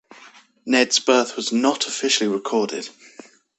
Ned's 0.65 0.97
birth 0.97 1.35
was 1.35 1.51
not 1.51 1.85
officially 1.85 2.27
recorded. 2.27 2.89